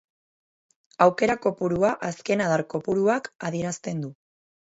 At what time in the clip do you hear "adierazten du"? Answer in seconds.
3.51-4.13